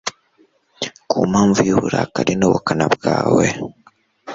ku 1.09 1.17
mpamvu 1.31 1.59
y'uburakari 1.67 2.33
n'ubukana 2.39 2.85
bwawe 2.95 3.45